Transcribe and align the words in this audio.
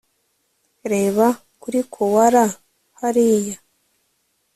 reba 0.91 1.27
kuri 1.61 1.79
koala 1.93 2.45
hariya 2.99 3.57